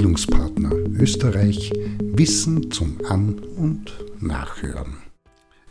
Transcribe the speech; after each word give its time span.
Bildungspartner 0.00 0.72
Österreich 0.98 1.70
Wissen 2.02 2.70
zum 2.70 3.04
An- 3.06 3.38
und 3.38 3.92
Nachhören. 4.18 4.96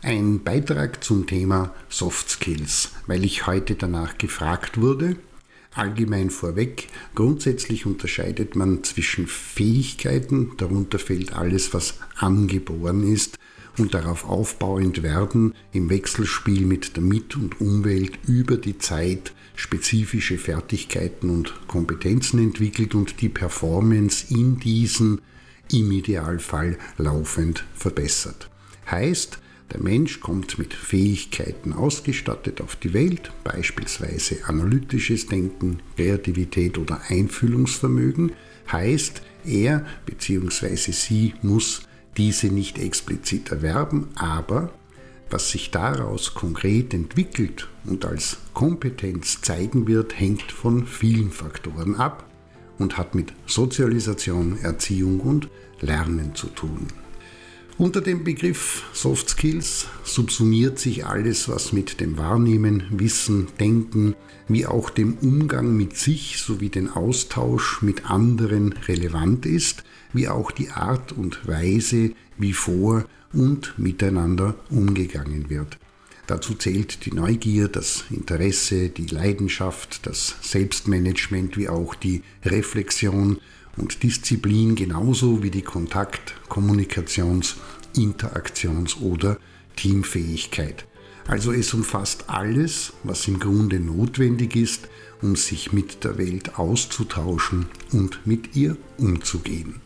Ein 0.02 0.44
Beitrag 0.44 1.02
zum 1.02 1.26
Thema 1.26 1.74
Soft 1.88 2.30
Skills, 2.30 2.92
weil 3.08 3.24
ich 3.24 3.48
heute 3.48 3.74
danach 3.74 4.18
gefragt 4.18 4.80
wurde. 4.80 5.16
Allgemein 5.74 6.30
vorweg, 6.30 6.86
grundsätzlich 7.16 7.86
unterscheidet 7.86 8.54
man 8.54 8.84
zwischen 8.84 9.26
Fähigkeiten, 9.26 10.52
darunter 10.58 11.00
fällt 11.00 11.32
alles, 11.32 11.74
was 11.74 11.98
angeboren 12.14 13.12
ist, 13.12 13.36
und 13.80 13.94
darauf 13.94 14.28
aufbauend 14.28 15.02
werden 15.02 15.54
im 15.72 15.90
Wechselspiel 15.90 16.66
mit 16.66 16.96
der 16.96 17.02
Mit- 17.02 17.36
und 17.36 17.60
Umwelt 17.60 18.18
über 18.26 18.56
die 18.56 18.78
Zeit 18.78 19.32
spezifische 19.56 20.38
Fertigkeiten 20.38 21.30
und 21.30 21.52
Kompetenzen 21.66 22.38
entwickelt 22.38 22.94
und 22.94 23.20
die 23.20 23.28
Performance 23.28 24.26
in 24.30 24.58
diesen 24.58 25.20
im 25.72 25.92
Idealfall 25.92 26.78
laufend 26.96 27.64
verbessert. 27.74 28.48
Heißt, 28.90 29.38
der 29.72 29.80
Mensch 29.80 30.20
kommt 30.20 30.58
mit 30.58 30.74
Fähigkeiten 30.74 31.72
ausgestattet 31.72 32.60
auf 32.60 32.74
die 32.76 32.92
Welt, 32.92 33.30
beispielsweise 33.44 34.44
analytisches 34.46 35.26
Denken, 35.26 35.80
Kreativität 35.96 36.76
oder 36.76 37.00
Einfühlungsvermögen. 37.08 38.32
Heißt, 38.72 39.22
er 39.44 39.86
bzw. 40.06 40.76
sie 40.92 41.34
muss 41.42 41.82
diese 42.16 42.48
nicht 42.48 42.78
explizit 42.78 43.50
erwerben, 43.50 44.08
aber 44.16 44.70
was 45.30 45.50
sich 45.50 45.70
daraus 45.70 46.34
konkret 46.34 46.92
entwickelt 46.92 47.68
und 47.84 48.04
als 48.04 48.38
Kompetenz 48.52 49.40
zeigen 49.40 49.86
wird, 49.86 50.18
hängt 50.18 50.50
von 50.50 50.86
vielen 50.86 51.30
Faktoren 51.30 51.94
ab 51.94 52.28
und 52.78 52.98
hat 52.98 53.14
mit 53.14 53.32
Sozialisation, 53.46 54.58
Erziehung 54.58 55.20
und 55.20 55.48
Lernen 55.80 56.34
zu 56.34 56.48
tun. 56.48 56.88
Unter 57.80 58.02
dem 58.02 58.24
Begriff 58.24 58.84
Soft 58.92 59.30
Skills 59.30 59.86
subsumiert 60.04 60.78
sich 60.78 61.06
alles, 61.06 61.48
was 61.48 61.72
mit 61.72 61.98
dem 61.98 62.18
Wahrnehmen, 62.18 62.82
Wissen, 62.90 63.48
Denken, 63.58 64.14
wie 64.48 64.66
auch 64.66 64.90
dem 64.90 65.14
Umgang 65.22 65.74
mit 65.78 65.96
sich 65.96 66.36
sowie 66.36 66.68
den 66.68 66.90
Austausch 66.90 67.80
mit 67.80 68.10
anderen 68.10 68.74
relevant 68.86 69.46
ist, 69.46 69.82
wie 70.12 70.28
auch 70.28 70.50
die 70.50 70.68
Art 70.68 71.12
und 71.12 71.48
Weise, 71.48 72.10
wie 72.36 72.52
vor 72.52 73.06
und 73.32 73.72
miteinander 73.78 74.56
umgegangen 74.68 75.48
wird. 75.48 75.78
Dazu 76.26 76.54
zählt 76.54 77.06
die 77.06 77.12
Neugier, 77.12 77.68
das 77.68 78.04
Interesse, 78.10 78.90
die 78.90 79.06
Leidenschaft, 79.06 80.06
das 80.06 80.36
Selbstmanagement 80.42 81.56
wie 81.56 81.70
auch 81.70 81.94
die 81.94 82.24
Reflexion 82.44 83.38
und 83.76 84.02
Disziplin 84.02 84.74
genauso 84.74 85.42
wie 85.42 85.50
die 85.50 85.62
Kontakt-, 85.62 86.34
Kommunikations-, 86.48 87.56
Interaktions- 87.96 89.00
oder 89.00 89.38
Teamfähigkeit. 89.76 90.86
Also 91.26 91.52
es 91.52 91.72
umfasst 91.74 92.24
alles, 92.28 92.92
was 93.04 93.28
im 93.28 93.38
Grunde 93.38 93.78
notwendig 93.78 94.56
ist, 94.56 94.88
um 95.22 95.36
sich 95.36 95.72
mit 95.72 96.02
der 96.04 96.18
Welt 96.18 96.58
auszutauschen 96.58 97.66
und 97.92 98.26
mit 98.26 98.56
ihr 98.56 98.76
umzugehen. 98.98 99.80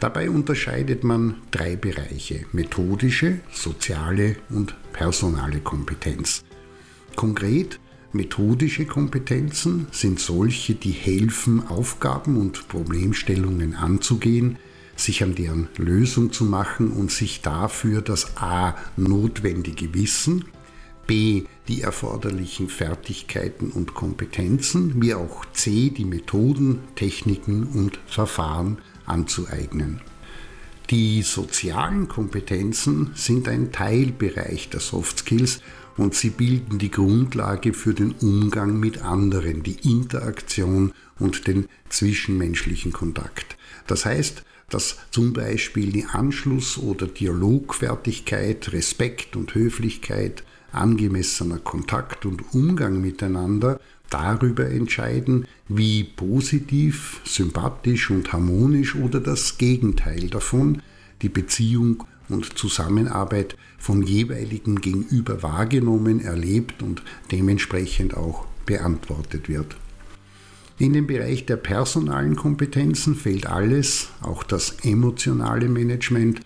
Dabei 0.00 0.30
unterscheidet 0.30 1.04
man 1.04 1.36
drei 1.50 1.76
Bereiche, 1.76 2.46
methodische, 2.52 3.40
soziale 3.52 4.36
und 4.48 4.74
personale 4.92 5.60
Kompetenz. 5.60 6.42
Konkret 7.16 7.78
Methodische 8.12 8.86
Kompetenzen 8.86 9.86
sind 9.92 10.18
solche, 10.18 10.74
die 10.74 10.90
helfen, 10.90 11.66
Aufgaben 11.68 12.38
und 12.38 12.66
Problemstellungen 12.66 13.76
anzugehen, 13.76 14.58
sich 14.96 15.22
an 15.22 15.36
deren 15.36 15.68
Lösung 15.76 16.32
zu 16.32 16.44
machen 16.44 16.90
und 16.90 17.12
sich 17.12 17.40
dafür 17.40 18.02
das 18.02 18.36
a. 18.36 18.74
notwendige 18.96 19.94
Wissen, 19.94 20.44
b. 21.06 21.44
die 21.68 21.82
erforderlichen 21.82 22.68
Fertigkeiten 22.68 23.70
und 23.70 23.94
Kompetenzen, 23.94 25.00
wie 25.00 25.14
auch 25.14 25.44
c. 25.52 25.90
die 25.90 26.04
Methoden, 26.04 26.80
Techniken 26.96 27.62
und 27.62 28.00
Verfahren 28.06 28.78
anzueignen. 29.06 30.00
Die 30.90 31.22
sozialen 31.22 32.08
Kompetenzen 32.08 33.12
sind 33.14 33.46
ein 33.46 33.70
Teilbereich 33.70 34.70
der 34.70 34.80
Soft 34.80 35.20
Skills 35.20 35.60
und 36.00 36.14
sie 36.14 36.30
bilden 36.30 36.78
die 36.78 36.90
Grundlage 36.90 37.74
für 37.74 37.92
den 37.92 38.12
Umgang 38.12 38.80
mit 38.80 39.02
anderen, 39.02 39.62
die 39.62 39.76
Interaktion 39.86 40.92
und 41.18 41.46
den 41.46 41.66
zwischenmenschlichen 41.90 42.90
Kontakt. 42.90 43.58
Das 43.86 44.06
heißt, 44.06 44.42
dass 44.70 44.96
zum 45.10 45.34
Beispiel 45.34 45.92
die 45.92 46.06
Anschluss- 46.06 46.78
oder 46.78 47.06
Dialogfertigkeit, 47.06 48.72
Respekt 48.72 49.36
und 49.36 49.54
Höflichkeit, 49.54 50.42
angemessener 50.72 51.58
Kontakt 51.58 52.24
und 52.24 52.54
Umgang 52.54 53.02
miteinander 53.02 53.78
darüber 54.08 54.70
entscheiden, 54.70 55.46
wie 55.68 56.04
positiv, 56.04 57.20
sympathisch 57.24 58.10
und 58.10 58.32
harmonisch 58.32 58.94
oder 58.94 59.20
das 59.20 59.58
Gegenteil 59.58 60.30
davon 60.30 60.80
die 61.20 61.28
Beziehung 61.28 62.04
und 62.30 62.58
Zusammenarbeit 62.58 63.56
vom 63.78 64.02
jeweiligen 64.02 64.80
Gegenüber 64.80 65.42
wahrgenommen, 65.42 66.20
erlebt 66.20 66.82
und 66.82 67.02
dementsprechend 67.30 68.16
auch 68.16 68.46
beantwortet 68.66 69.48
wird. 69.48 69.76
In 70.78 70.94
den 70.94 71.06
Bereich 71.06 71.44
der 71.44 71.56
personalen 71.56 72.36
Kompetenzen 72.36 73.14
fällt 73.14 73.46
alles, 73.46 74.08
auch 74.22 74.42
das 74.42 74.76
emotionale 74.82 75.68
Management, 75.68 76.40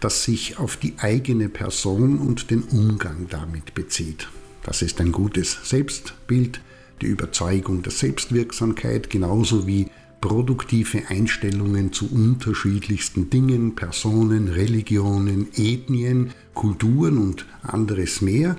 das 0.00 0.24
sich 0.24 0.58
auf 0.58 0.76
die 0.76 0.94
eigene 0.98 1.48
Person 1.48 2.18
und 2.18 2.50
den 2.50 2.62
Umgang 2.64 3.26
damit 3.30 3.74
bezieht. 3.74 4.28
Das 4.62 4.82
ist 4.82 5.00
ein 5.00 5.12
gutes 5.12 5.58
Selbstbild, 5.64 6.60
die 7.00 7.06
Überzeugung 7.06 7.82
der 7.82 7.92
Selbstwirksamkeit 7.92 9.08
genauso 9.08 9.66
wie 9.66 9.86
produktive 10.20 11.08
Einstellungen 11.08 11.92
zu 11.92 12.10
unterschiedlichsten 12.10 13.30
Dingen, 13.30 13.76
Personen, 13.76 14.48
Religionen, 14.48 15.48
Ethnien, 15.54 16.32
Kulturen 16.54 17.18
und 17.18 17.46
anderes 17.62 18.20
mehr, 18.20 18.56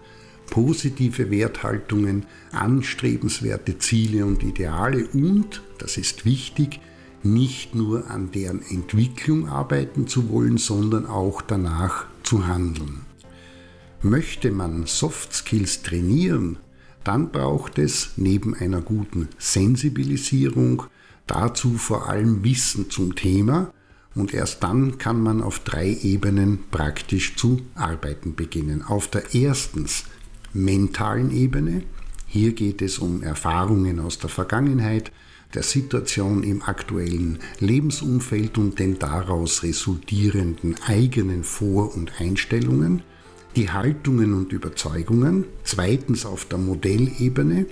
positive 0.49 1.29
Werthaltungen, 1.31 2.25
anstrebenswerte 2.51 3.77
Ziele 3.77 4.25
und 4.25 4.43
Ideale 4.43 5.07
und, 5.13 5.61
das 5.77 5.97
ist 5.97 6.25
wichtig, 6.25 6.79
nicht 7.23 7.75
nur 7.75 8.09
an 8.09 8.31
deren 8.31 8.61
Entwicklung 8.61 9.49
arbeiten 9.49 10.07
zu 10.07 10.29
wollen, 10.29 10.57
sondern 10.57 11.05
auch 11.05 11.41
danach 11.41 12.05
zu 12.23 12.47
handeln. 12.47 13.01
Möchte 14.01 14.51
man 14.51 14.85
Soft 14.85 15.33
Skills 15.33 15.83
trainieren, 15.83 16.57
dann 17.03 17.31
braucht 17.31 17.77
es 17.77 18.11
neben 18.15 18.55
einer 18.55 18.81
guten 18.81 19.27
Sensibilisierung 19.37 20.83
dazu 21.29 21.77
vor 21.77 22.09
allem 22.09 22.43
Wissen 22.43 22.89
zum 22.89 23.15
Thema 23.15 23.71
und 24.15 24.33
erst 24.33 24.63
dann 24.63 24.97
kann 24.97 25.21
man 25.21 25.41
auf 25.41 25.59
drei 25.59 25.97
Ebenen 26.01 26.59
praktisch 26.71 27.35
zu 27.35 27.61
arbeiten 27.75 28.35
beginnen. 28.35 28.81
Auf 28.81 29.07
der 29.07 29.33
erstens 29.33 30.05
mentalen 30.53 31.31
Ebene, 31.31 31.83
hier 32.25 32.53
geht 32.53 32.81
es 32.81 32.99
um 32.99 33.23
Erfahrungen 33.23 33.99
aus 33.99 34.19
der 34.19 34.29
Vergangenheit, 34.29 35.11
der 35.53 35.63
Situation 35.63 36.43
im 36.43 36.61
aktuellen 36.61 37.39
Lebensumfeld 37.59 38.57
und 38.57 38.77
den 38.77 38.99
daraus 38.99 39.63
resultierenden 39.63 40.75
eigenen 40.85 41.43
Vor- 41.43 41.95
und 41.95 42.19
Einstellungen, 42.19 43.01
die 43.55 43.71
Haltungen 43.71 44.33
und 44.33 44.53
Überzeugungen, 44.53 45.45
zweitens 45.63 46.25
auf 46.25 46.45
der 46.45 46.59
Modellebene, 46.59 47.65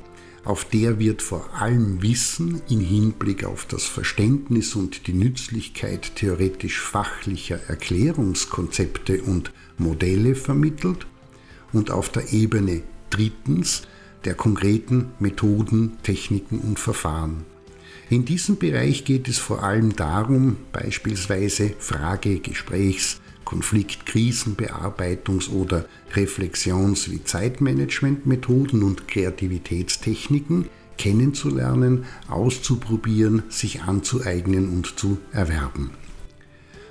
auf 0.48 0.64
der 0.64 0.98
wird 0.98 1.22
vor 1.22 1.54
allem 1.56 2.02
Wissen 2.02 2.62
in 2.70 2.80
Hinblick 2.80 3.44
auf 3.44 3.66
das 3.66 3.84
Verständnis 3.84 4.76
und 4.76 5.08
die 5.08 5.14
Nützlichkeit 5.14 6.16
theoretisch-fachlicher 6.16 7.60
Erklärungskonzepte 7.68 9.24
und 9.24 9.52
Modelle 9.78 10.36
vermittelt 10.36 11.06
und 11.74 11.92
auf 11.92 12.08
der 12.10 12.32
Ebene 12.32 12.84
drittens 13.10 13.82
der 14.24 14.36
konkreten 14.36 15.12
Methoden, 15.20 15.98
Techniken 16.02 16.60
und 16.60 16.80
Verfahren. 16.80 17.44
In 18.10 18.24
diesem 18.24 18.58
Bereich 18.58 19.04
geht 19.04 19.28
es 19.28 19.40
vor 19.40 19.64
allem 19.64 19.98
darum, 19.98 20.56
beispielsweise 20.72 21.74
Frage-, 21.78 22.40
Gesprächs-, 22.40 23.20
Konflikt-, 23.48 24.06
Krisenbearbeitungs- 24.06 25.50
oder 25.50 25.86
Reflexions- 26.14 27.10
wie 27.10 27.24
Zeitmanagementmethoden 27.24 28.84
und 28.84 29.08
Kreativitätstechniken 29.08 30.66
kennenzulernen, 30.98 32.06
auszuprobieren, 32.28 33.44
sich 33.50 33.84
anzueignen 33.84 34.68
und 34.68 35.00
zu 35.00 35.20
erwerben. 35.32 35.92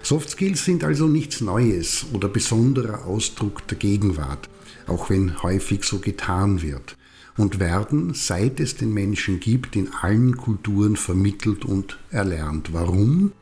Soft 0.03 0.31
Skills 0.31 0.64
sind 0.64 0.82
also 0.82 1.08
nichts 1.08 1.41
Neues 1.41 2.06
oder 2.12 2.29
besonderer 2.29 3.05
Ausdruck 3.05 3.67
der 3.69 3.76
Gegenwart, 3.76 4.49
auch 4.87 5.11
wenn 5.11 5.43
häufig 5.43 5.85
so 5.85 5.99
getan 5.99 6.62
wird. 6.62 6.97
und 7.37 7.61
werden, 7.61 8.14
seit 8.14 8.61
es 8.61 8.76
den 8.76 8.94
Menschen 8.94 9.41
gibt, 9.41 9.76
in 9.76 9.93
allen 9.93 10.38
Kulturen 10.38 10.97
vermittelt 10.97 11.67
und 11.67 11.99
erlernt. 12.11 12.73
Warum? 12.73 13.32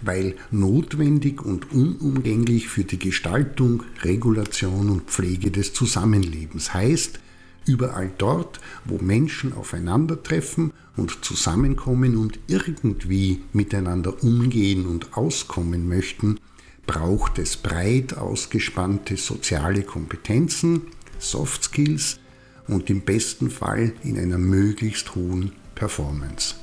Weil 0.00 0.36
notwendig 0.50 1.42
und 1.42 1.72
unumgänglich 1.72 2.68
für 2.68 2.84
die 2.84 2.98
Gestaltung, 2.98 3.82
Regulation 4.02 4.90
und 4.90 5.10
Pflege 5.10 5.50
des 5.50 5.72
Zusammenlebens. 5.72 6.72
Heißt, 6.72 7.18
überall 7.66 8.10
dort, 8.16 8.60
wo 8.84 8.98
Menschen 8.98 9.52
aufeinandertreffen 9.52 10.72
und 10.96 11.24
zusammenkommen 11.24 12.16
und 12.16 12.38
irgendwie 12.46 13.42
miteinander 13.52 14.22
umgehen 14.22 14.86
und 14.86 15.16
auskommen 15.16 15.88
möchten, 15.88 16.38
braucht 16.86 17.38
es 17.38 17.56
breit 17.56 18.16
ausgespannte 18.16 19.16
soziale 19.16 19.82
Kompetenzen, 19.82 20.82
Soft 21.18 21.64
Skills, 21.64 22.18
und 22.66 22.90
im 22.90 23.00
besten 23.00 23.50
Fall 23.50 23.94
in 24.02 24.18
einer 24.18 24.38
möglichst 24.38 25.14
hohen 25.14 25.52
Performance. 25.74 26.54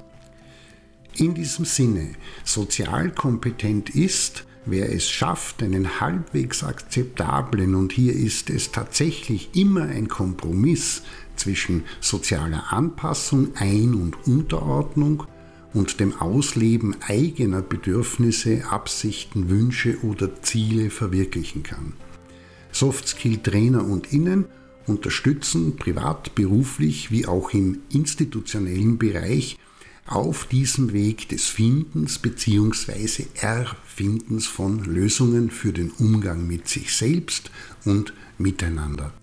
In 1.18 1.34
diesem 1.34 1.64
Sinne, 1.64 2.10
sozial 2.44 3.10
kompetent 3.10 3.90
ist, 3.90 4.46
wer 4.66 4.94
es 4.94 5.10
schafft, 5.10 5.64
einen 5.64 6.02
halbwegs 6.02 6.62
akzeptablen, 6.62 7.74
und 7.76 7.94
hier 7.94 8.14
ist 8.14 8.50
es 8.50 8.72
tatsächlich 8.72 9.50
immer 9.54 9.84
ein 9.84 10.10
Kompromiss 10.10 11.04
zwischen 11.38 11.84
sozialer 12.02 12.74
Anpassung, 12.74 13.56
Ein- 13.56 13.96
und 13.96 14.28
Unterordnung 14.28 15.24
und 15.74 16.02
dem 16.02 16.20
Ausleben 16.20 16.98
eigener 17.08 17.62
Bedürfnisse, 17.62 18.66
Absichten, 18.70 19.50
Wünsche 19.50 19.98
oder 20.04 20.42
Ziele 20.42 20.90
verwirklichen 20.90 21.64
kann. 21.64 21.94
Soft-Skill-Trainer 22.74 23.86
und 23.86 24.12
Innen 24.12 24.46
unterstützen, 24.86 25.78
privat, 25.78 26.36
beruflich 26.36 27.10
wie 27.10 27.26
auch 27.26 27.54
im 27.54 27.80
institutionellen 27.90 28.98
Bereich, 28.98 29.58
auf 30.06 30.46
diesem 30.46 30.94
Weg 30.94 31.30
des 31.30 31.48
Findens 31.48 32.20
bzw. 32.20 33.26
Erfindens 33.36 34.46
von 34.46 34.84
Lösungen 34.84 35.50
für 35.50 35.74
den 35.74 35.92
Umgang 35.92 36.46
mit 36.48 36.68
sich 36.68 36.94
selbst 36.96 37.50
und 37.86 38.14
miteinander. 38.38 39.14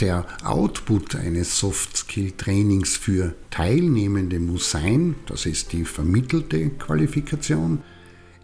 Der 0.00 0.26
Output 0.44 1.16
eines 1.16 1.58
Soft-Skill-Trainings 1.58 2.96
für 2.96 3.34
Teilnehmende 3.50 4.40
muss 4.40 4.70
sein, 4.70 5.14
das 5.26 5.46
ist 5.46 5.72
die 5.72 5.84
vermittelte 5.84 6.68
Qualifikation, 6.70 7.82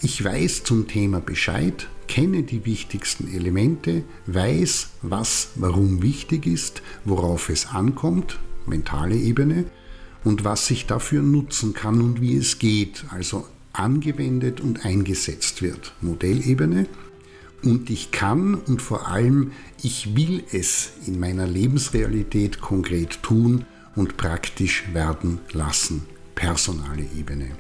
ich 0.01 0.25
weiß 0.25 0.65
zum 0.65 0.89
Thema 0.89 1.21
Bescheid, 1.21 1.89
kenne 2.09 2.43
die 2.43 2.65
wichtigsten 2.65 3.33
Elemente, 3.33 4.03
weiß, 4.27 4.91
was 5.03 5.51
warum 5.55 6.03
wichtig 6.03 6.47
ist, 6.47 6.83
worauf 7.05 7.51
es 7.51 7.67
ankommt, 7.67 8.39
mentale 8.67 9.15
Ebene, 9.15 9.67
und 10.25 10.45
was 10.45 10.71
ich 10.71 10.87
dafür 10.87 11.23
nutzen 11.23 11.75
kann 11.75 12.01
und 12.01 12.21
wie 12.21 12.37
es 12.37 12.59
geht, 12.59 13.05
also 13.11 13.47
angewendet 13.73 14.61
und 14.61 14.85
eingesetzt 14.85 15.63
wird, 15.63 15.95
Modellebene. 16.01 16.87
Und 17.63 17.91
ich 17.91 18.11
kann 18.11 18.55
und 18.55 18.83
vor 18.83 19.09
allem, 19.09 19.53
ich 19.83 20.17
will 20.17 20.43
es 20.53 20.93
in 21.07 21.21
meiner 21.21 21.47
Lebensrealität 21.47 22.61
konkret 22.61 23.23
tun 23.23 23.65
und 23.95 24.17
praktisch 24.17 24.85
werden 24.93 25.39
lassen, 25.53 26.05
personale 26.35 27.05
Ebene. 27.17 27.51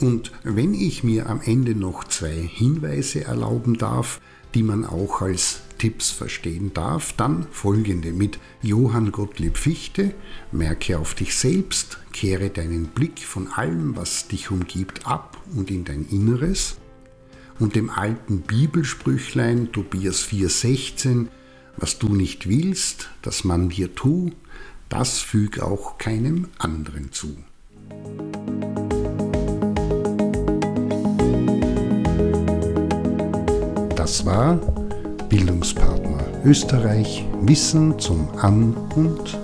Und 0.00 0.32
wenn 0.42 0.74
ich 0.74 1.04
mir 1.04 1.28
am 1.28 1.40
Ende 1.40 1.74
noch 1.74 2.04
zwei 2.04 2.34
Hinweise 2.34 3.24
erlauben 3.24 3.78
darf, 3.78 4.20
die 4.54 4.62
man 4.62 4.84
auch 4.84 5.20
als 5.22 5.60
Tipps 5.84 6.10
verstehen 6.10 6.72
darf, 6.72 7.12
dann 7.12 7.46
folgende 7.50 8.14
mit 8.14 8.38
Johann 8.62 9.12
Gottlieb 9.12 9.58
Fichte, 9.58 10.14
merke 10.50 10.98
auf 10.98 11.12
dich 11.14 11.36
selbst, 11.36 11.98
kehre 12.10 12.48
deinen 12.48 12.86
Blick 12.86 13.18
von 13.18 13.48
allem, 13.48 13.94
was 13.94 14.26
dich 14.26 14.50
umgibt, 14.50 15.06
ab 15.06 15.36
und 15.54 15.70
in 15.70 15.84
dein 15.84 16.06
Inneres 16.08 16.78
und 17.58 17.76
dem 17.76 17.90
alten 17.90 18.40
Bibelsprüchlein 18.40 19.72
Tobias 19.72 20.22
4,16, 20.22 21.26
was 21.76 21.98
du 21.98 22.14
nicht 22.14 22.48
willst, 22.48 23.10
dass 23.20 23.44
man 23.44 23.68
dir 23.68 23.94
tu, 23.94 24.30
das 24.88 25.18
füg 25.18 25.60
auch 25.60 25.98
keinem 25.98 26.48
anderen 26.56 27.12
zu. 27.12 27.36
Das 33.94 34.24
war 34.24 34.83
Bildungspartner. 35.34 36.22
Österreich 36.44 37.24
Wissen 37.40 37.98
zum 37.98 38.28
An- 38.40 38.76
und 38.94 39.36